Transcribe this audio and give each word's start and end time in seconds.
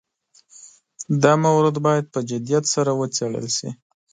دا 1.23 1.33
مورد 1.43 1.75
باید 1.85 2.05
په 2.13 2.19
جدیت 2.29 2.63
سره 2.73 2.91
وڅېړل 2.99 3.45
شي. 3.57 3.69